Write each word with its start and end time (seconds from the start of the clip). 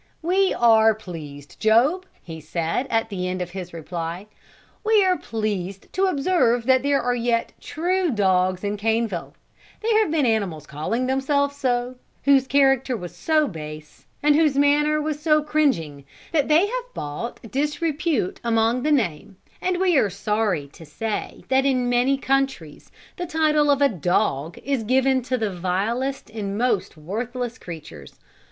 "We 0.23 0.51
are 0.55 0.95
pleased, 0.95 1.59
Job," 1.59 2.07
he 2.23 2.41
said, 2.41 2.87
at 2.89 3.09
the 3.09 3.27
end 3.27 3.39
of 3.39 3.51
his 3.51 3.71
reply, 3.71 4.25
"we 4.83 5.05
are 5.05 5.15
pleased 5.15 5.93
to 5.93 6.05
observe 6.07 6.65
that 6.65 6.81
there 6.81 6.99
are 7.03 7.13
yet 7.13 7.53
true 7.61 8.09
dogs 8.09 8.63
in 8.63 8.77
Caneville; 8.77 9.35
there 9.79 9.99
have 10.01 10.09
been 10.09 10.25
animals 10.25 10.65
calling 10.65 11.05
themselves 11.05 11.55
so, 11.55 11.97
whose 12.23 12.47
character 12.47 12.97
was 12.97 13.15
so 13.15 13.47
base, 13.47 14.07
and 14.23 14.35
whose 14.35 14.57
manner 14.57 14.99
was 14.99 15.21
so 15.21 15.43
cringing, 15.43 16.03
that 16.31 16.47
they 16.47 16.65
have 16.65 16.93
brought 16.95 17.39
disrepute 17.51 18.39
upon 18.43 18.81
the 18.81 18.91
name; 18.91 19.37
and 19.61 19.77
we 19.79 19.97
are 19.97 20.09
sorry 20.09 20.67
to 20.69 20.83
say 20.83 21.43
that 21.49 21.63
in 21.63 21.89
many 21.89 22.17
countries 22.17 22.89
the 23.17 23.27
title 23.27 23.69
of 23.69 23.83
a 23.83 23.87
dog 23.89 24.57
is 24.63 24.81
given 24.81 25.21
to 25.21 25.37
the 25.37 25.51
vilest 25.55 26.31
and 26.31 26.57
most 26.57 26.97
worthless 26.97 27.59
creatures. 27.59 28.19